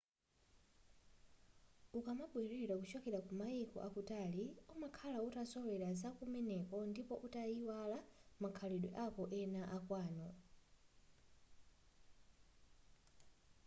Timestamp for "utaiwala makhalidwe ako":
7.25-9.23